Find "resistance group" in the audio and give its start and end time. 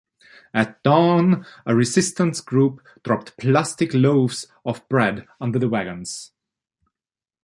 1.75-2.79